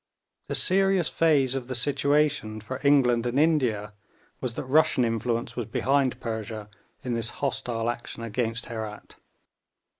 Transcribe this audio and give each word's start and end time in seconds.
The 0.47 0.55
serious 0.55 1.09
phase 1.09 1.53
of 1.53 1.67
the 1.67 1.75
situation 1.75 2.59
for 2.59 2.79
England 2.83 3.27
and 3.27 3.39
India 3.39 3.93
was 4.39 4.55
that 4.55 4.63
Russian 4.65 5.05
influence 5.05 5.55
was 5.55 5.67
behind 5.67 6.19
Persia 6.19 6.71
in 7.03 7.13
this 7.13 7.29
hostile 7.29 7.87
action 7.87 8.23
against 8.23 8.65
Herat. 8.65 9.17